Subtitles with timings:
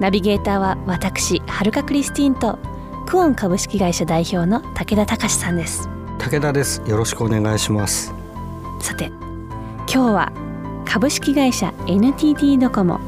[0.00, 2.58] ナビゲーターは私はるかクリスティンと
[3.06, 5.88] クオン株式会社代表の武田隆さんです。
[6.18, 6.82] 武田です。
[6.86, 8.12] よろしくお願いします。
[8.80, 10.32] さて今日は
[10.84, 13.00] 株式会社 NTT ドコモ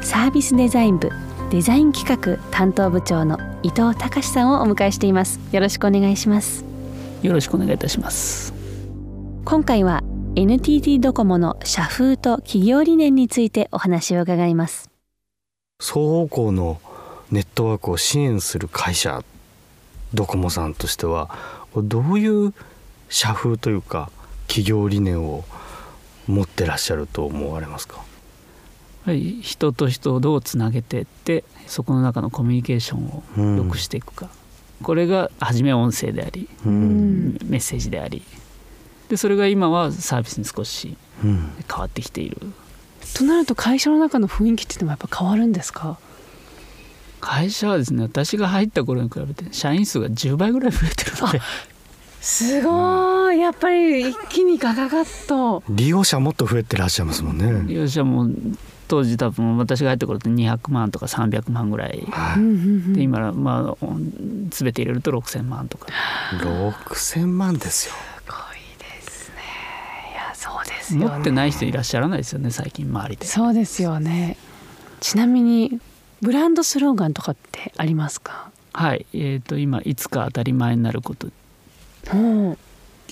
[0.00, 1.10] サービスデザイン部
[1.50, 5.40] デザイン企画担当部長の伊藤隆さんをお迎えしています。
[5.52, 6.64] よろしくお願いします。
[7.22, 8.52] よろしくお願いいたします。
[9.44, 10.02] 今回は
[10.36, 14.90] NTT ドコモの社風と企業理念についてお話を伺います
[15.80, 16.80] 双方向の
[17.30, 19.22] ネットワークを支援する会社
[20.12, 21.30] ドコモさんとしては
[21.76, 22.52] どういう
[23.08, 24.10] 社風というか
[24.48, 25.44] 企業理念を
[26.26, 28.04] 持ってらっしゃると思われますか？
[29.04, 34.28] はい人と人をどうつなげていってそこの中のコミュニケーションを良くしていくか、
[34.80, 38.24] うん、これが初め音声であり、うん、メッセージであり。
[39.08, 41.46] でそれが今はサービスに少し変
[41.78, 42.54] わってきている、うん、
[43.18, 45.98] となると会社の中の雰囲気っていうのもやっぱ変わるんですか？
[47.20, 51.40] 会社はですね私が入った頃に比べて社員数が10倍ぐらい増えてるので。
[52.20, 53.38] すごい。
[53.38, 55.62] やっぱり一気にガガガッと。
[55.68, 57.62] 利用者もっと増えてらっしゃいますもんね。
[57.66, 58.28] 利用者も
[58.88, 63.86] 当時多分私が入った頃って200万とか300万ぐらい、はい、で今まあ
[64.48, 65.88] 全て入れると6,000万とか。
[66.40, 68.36] 6,000万ですよすごい
[68.78, 69.36] ですね
[70.12, 73.26] いやそうですよ、ね、持ってない人いらっしゃらないですよね最近周りで。
[73.26, 74.36] そうですよね。
[75.00, 75.80] ちなみに
[76.20, 78.50] ブランドスローガンとかってありますか？
[78.72, 79.06] はい。
[79.12, 81.28] えーと、今いつか当たり前になること。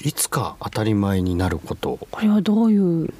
[0.02, 1.98] いつか当たり前になること。
[2.10, 3.14] これはどういう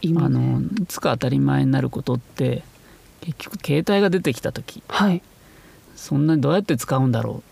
[0.00, 2.62] 意味あのいつか当たり前になることって
[3.20, 5.22] 結局携帯が出てきた時、はい、
[5.96, 7.42] そんなにどうやって使うんだろ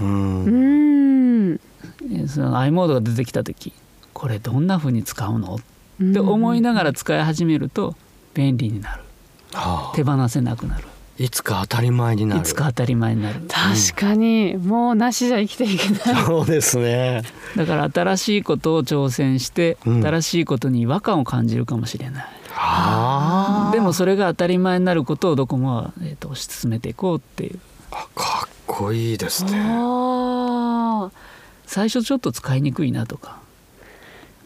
[0.00, 0.04] う。
[0.04, 1.60] うん。
[2.28, 3.72] その i モードが出てきた時。
[4.12, 5.56] これどんなふうに使うの？
[5.56, 5.58] っ
[5.98, 7.94] て思いながら使い始めると
[8.34, 9.02] 便利になる、
[9.52, 10.84] はあ、手放せなくなる。
[11.16, 12.40] いつか当たり前になる。
[12.40, 13.40] いつか当たり前になる。
[13.46, 16.24] 確かに、うん、もうなしじゃ生きていけない。
[16.24, 17.22] そうですね。
[17.54, 22.26] だから新しいことを挑戦して、うん、新しいことに違和感を感じるかもしれない、
[23.72, 27.60] でもそれが当たり前になることをどこも、えーと、推し進めていこうっていう。
[27.92, 29.52] あかっこいいですね。
[31.66, 33.38] 最初ちょっと使いにくいなとか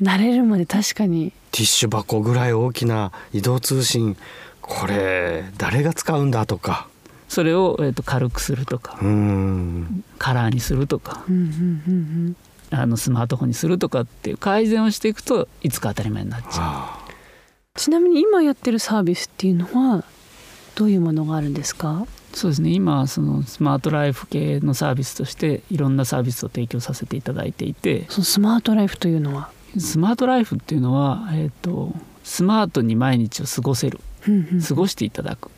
[0.03, 1.33] 慣れるまで確かに。
[1.51, 4.17] ティッシュ箱ぐらい大きな移動通信。
[4.61, 6.89] これ誰が使うんだとか。
[7.29, 8.93] それを、えーと、軽くするとか。
[10.19, 11.25] カラーにするとか、
[12.71, 17.79] あのスマートフォンにするとかっていう改善をしていくといつか当たり前になっちゃう。
[17.79, 20.05] ちなみに今やってるサービスっていうのは
[20.75, 22.07] どういうものがあるんですか？
[22.33, 22.71] そうですね。
[22.71, 28.07] 今そのスマートライフ系のサービスとしていろんなサービスを提供させていただいていて。
[28.09, 29.51] そのスマートライフというのは？
[29.79, 31.95] スマートライフっていうのは、えーと
[32.25, 34.01] スマートに毎日を過ごせる。
[34.67, 35.51] 過ごしていただく。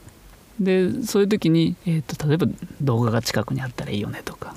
[0.61, 2.47] でそういう時に、えーと、例えば
[2.83, 4.55] 動画が近くにあったらいいよねとか、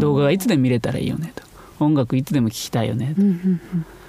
[0.00, 1.42] 動画がいつでも見れたらいいよねと
[1.80, 3.22] 音楽いつでも聴きたいよねと、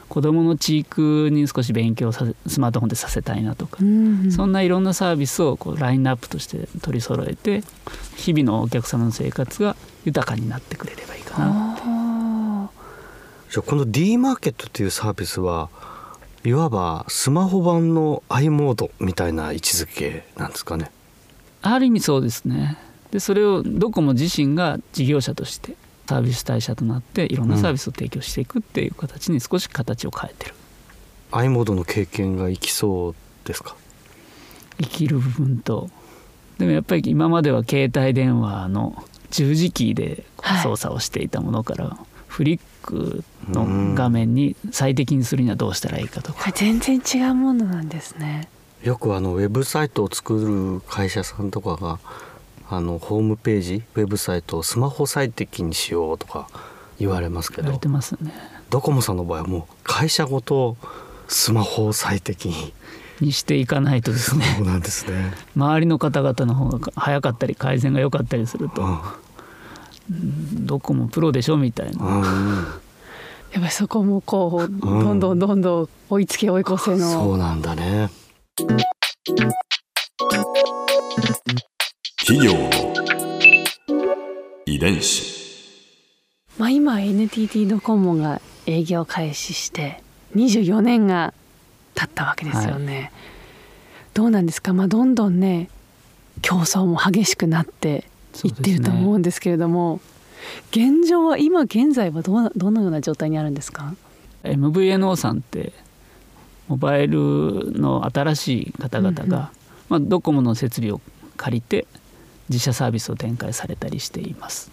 [0.10, 7.64] 子どもの知育に少し勉強させスマートフォンでさせたいなとか、そんないろんなサービスをこうラインナップとして取り揃えて
[8.18, 11.67] 日々のお客様の生活が豊かになってくれればいいかな
[13.52, 15.70] じゃあこの D マーケットというサービスは
[16.44, 20.92] いわばスマホ版の i モードみたいな位置づけなんですかね。
[21.62, 22.78] ある意味そうですね。
[23.12, 25.76] でそれをドコモ自身が事業者として
[26.08, 30.56] サービス対社となっていろんなサービスを提供していくっていう形に少し形を変えてる、
[31.34, 33.16] うん、i モードの経験が生きそう
[33.46, 33.76] ですか？
[34.80, 35.90] 生きる部分と。
[36.60, 40.24] でもやっぱり今までは携帯電話の十字キーで
[40.64, 42.07] 操作をしていたものから、はい、
[42.38, 48.48] フリックの画面に最適にするにはどうしたらいいかとか、全然違うものなんですね。
[48.84, 51.98] よくあのウェブサイトを作る会社さんとかが
[52.70, 56.48] あのホームページウェブサイトをスマホ最適にしようとか
[57.00, 57.80] 言われますけど、ね、
[58.70, 60.78] ドコモさんの場合はもう会社ごと
[61.28, 62.72] スマホを最適に。
[63.20, 64.46] にしていかないとですね。
[64.58, 65.34] そうなんですね。
[65.56, 69.00] 周りの方々の方が早かったり改善が良かったりすると、うん
[70.10, 72.34] どこもプロでしょみたいな、うん、やっ
[73.54, 78.10] ぱりそこもこうどんどんどんどん追いつけ追い越せの、そうなんだね。
[82.26, 82.70] 企業の
[84.66, 85.38] 遺伝子。
[86.58, 90.02] まあ、今 NTT ドコモが営業開始して
[90.36, 91.34] 24年が
[91.94, 93.12] 経ったわけですよね。
[94.14, 95.70] どうなんですか、まあ、どんどんね
[96.42, 98.06] 競争も激しくなって
[98.46, 100.00] いってると思うんですけれども、
[100.72, 103.96] 現状は今現在はどうどのような状態にあるんですか
[104.44, 105.74] ？MVNO さんって
[106.68, 109.50] モバイルの新しい方々が、うんうん。
[109.90, 111.02] まあ、ドコモの設備を
[111.38, 111.88] 借りて
[112.50, 114.72] 自社サービスを展開されたりしています。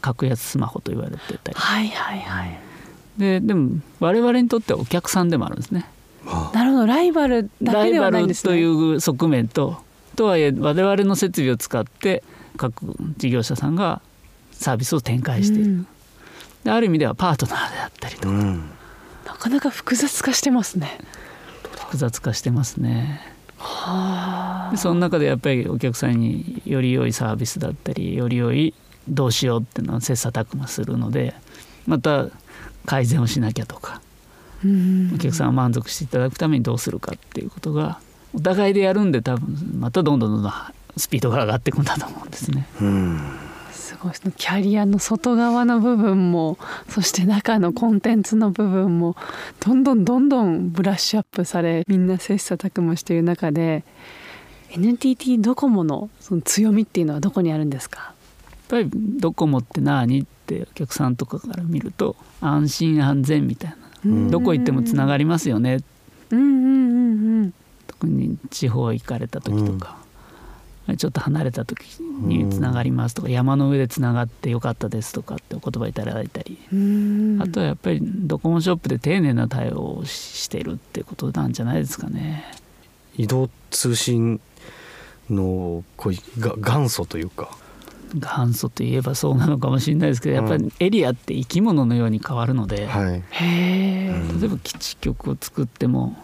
[0.00, 1.56] 格安スマホと言われてたり。
[1.56, 2.58] はいはいはい。
[3.18, 5.86] ででも我々にとってはお客さんでもあるんですね。
[6.54, 6.86] なるほど。
[6.86, 8.52] ライバルだけではライバルないんですね。
[8.52, 9.78] という側面と
[10.16, 12.22] とはいえ我々の設備を使って
[12.58, 14.02] 各事業者さんが
[14.52, 15.86] サービスを展開している、うん。
[16.64, 18.28] である意味ではパートナーであったりとか。
[18.28, 18.70] うん。
[19.24, 20.98] なかなか複雑化してますね。
[21.78, 23.20] 複雑化してますね。
[23.56, 28.74] はでその中でやっぱりお客さんにより良いサービスだったりより良い
[29.08, 31.34] どうしようっていうのは切磋琢磨するので
[31.86, 32.26] また
[32.86, 34.00] 改善をしなきゃとか
[34.64, 35.12] うん。
[35.14, 38.00] お客さんを満足していただくためにどうするかっていうことが
[38.34, 40.52] お互いでやるんで多分またどんどんどんどん
[40.98, 42.66] スピードが上がっていくんだと思うんですね。
[42.80, 43.20] うん。
[43.72, 46.58] すごいそのキャリアの外側の部分も
[46.88, 49.16] そして中のコンテンツの部分も
[49.60, 53.84] どんどんどんどんブラッシュアップされみんな切磋琢磨している中で
[54.70, 57.98] NTT ドコモのその強みっていうのはどこにあるんですか？
[58.00, 58.14] やっ
[58.68, 60.20] ぱりドコモって何？
[60.20, 63.70] ってお客さんとかから見ると安心安全みたい
[64.04, 64.30] な。
[64.30, 65.78] どこ行ってもつながりますよね。
[66.30, 67.54] うんうんうんうん。
[67.86, 69.96] 特に地方行かれた時とか、
[70.96, 77.42] ちょっと離れた時につながりますとか、山の上でつながってよかったですとかってお言葉いただいたり、うん。
[77.42, 82.44] あとはやっぱりドコモショップで丁寧な対応をししてるってことなんじゃないですかね。
[83.16, 84.40] 移動通信
[85.28, 87.56] のこういうが元祖というか。
[88.14, 92.86] 元祖といえばそうなのかもしれないですけどやっぱりエリアって生き物のように変わるので、う
[93.44, 94.40] ん。
[94.40, 96.16] 例えば基地局を作っても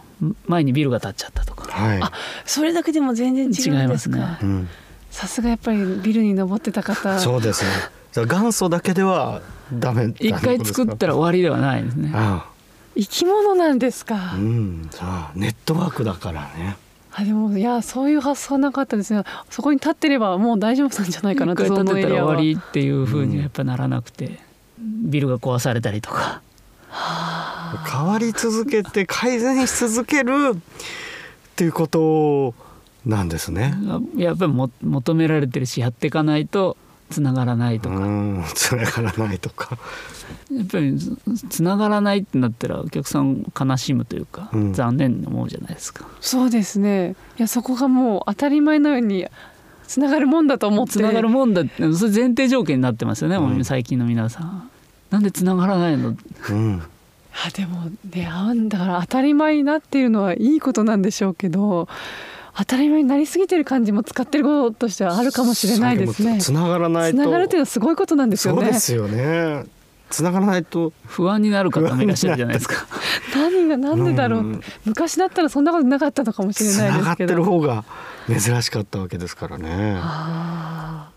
[0.47, 1.71] 前にビルが建っちゃったとか。
[1.71, 2.01] はい。
[2.01, 2.11] あ
[2.45, 4.17] それだけでも全然違うんですか？
[4.17, 4.39] 違いますね。
[4.41, 4.69] うん、
[5.11, 7.19] さすがやっぱりビルに登ってた方。
[7.19, 7.69] そうですね。
[8.11, 9.41] じゃあ元祖だけでは
[9.73, 12.11] ダメ一回作ったら終わりではないですね。
[12.13, 12.49] あ
[12.97, 14.87] 生き物なんですか、あうん。
[14.91, 16.77] さあネットワークだからね。
[17.17, 24.39] あでもいやそういう発想なかったですねそこに立ってればもう大丈夫なんじゃないかな一回とそ建てたら終わりっていうふうにはやっぱならなくて、
[24.77, 26.41] ビルが壊されたりとか
[27.77, 30.59] 変わり続けて改善し続けるっ
[31.55, 32.53] ていうこと
[33.05, 33.75] なんですね。
[34.15, 36.77] やっぱりも求められてるしやっていかないと
[37.09, 39.77] つながらないとか、うんつながらないとか。
[40.51, 46.07] やっぱりつつながらないってなったらお客さん悲しむというか、うん残念に思うじゃないですか。
[46.19, 49.27] そうですねいやそこがもう当たり前のように
[49.87, 54.71] つながるもんだと思ってつながるもんだってそれ前提条件になってますよね、うん最近の皆さん。
[55.11, 56.17] なんでつながらないの？
[56.49, 56.81] うん
[57.43, 61.89] あでもねあんだから当たり前になっているのはいいことなんでしょうけど
[62.57, 66.39] 当たり前になりすぎてる感じも使ってることとしてはあるかもしれないですね。
[66.39, 67.23] つながらないつと。
[67.23, 68.61] ながるっていうのはすごいことなんですよね。
[68.61, 69.65] そうですよね。
[70.09, 70.93] つながらないと。
[71.05, 72.85] 不安になる方もいらっしゃるじゃないですか。
[73.35, 77.35] 何がなんでだろう、うん昔だったらそんなことなかったのかもしれつないながってですけど。
[77.35, 77.83] る方が
[78.27, 79.97] 珍しかったわけですからね。
[79.99, 81.09] あ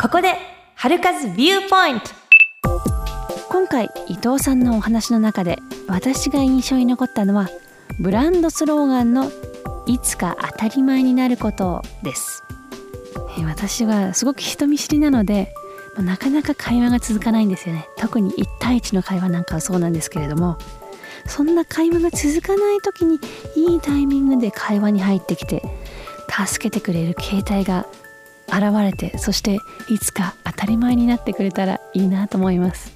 [0.00, 0.34] ここで
[0.76, 2.25] 春風ビューポイント
[3.48, 7.48] 今回伊藤さんのお話の中で私が印象に残ったのは
[7.98, 9.30] ブランドスローガンの
[9.86, 12.42] いつか当たり前になることです。
[13.44, 15.54] 私はすごく人見知りなので
[15.98, 17.88] なかなか会話が続かないんですよね。
[17.96, 20.58] 特に1対1の会話なんかはそうなんですけれども。
[21.28, 23.18] そんな会話が続かない時に
[23.56, 25.62] いいタイミングで会話に入ってきて
[26.46, 27.86] 助けてくれる携帯が
[28.48, 32.95] 現れてそしていつか当たり前になってくれたらいいなと思います。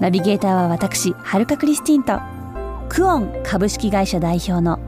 [0.00, 2.20] ナビゲーターは私はるかクリスティンと
[2.88, 4.78] クオン株式会社代表の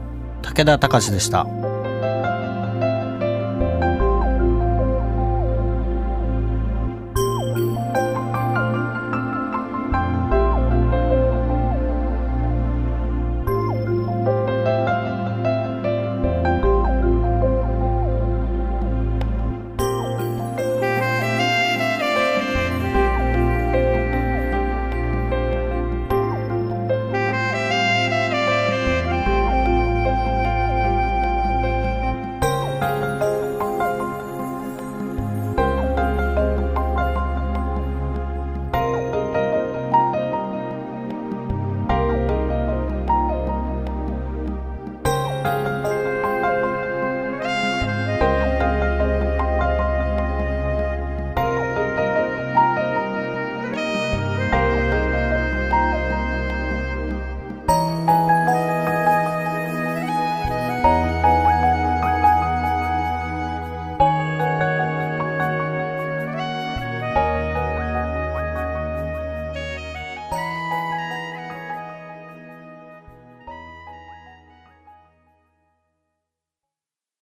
[0.41, 1.45] 武田隆でした。